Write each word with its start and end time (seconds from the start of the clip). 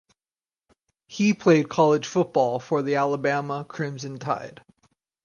He 1.05 1.35
played 1.35 1.69
college 1.69 2.07
football 2.07 2.57
for 2.59 2.81
the 2.81 2.95
Alabama 2.95 3.63
Crimson 3.69 4.17
Tide. 4.17 4.63